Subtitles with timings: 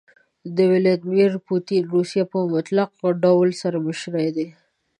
[0.69, 2.89] ويلاديمير پوتين روسيه په مطلق
[3.23, 4.47] ډول سره مشر دي.